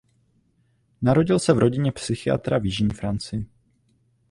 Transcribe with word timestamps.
Narodil 1.01 1.39
se 1.39 1.53
v 1.53 1.57
rodině 1.57 1.91
psychiatra 1.91 2.57
v 2.57 2.65
jižní 2.65 2.89
Francii. 2.89 3.45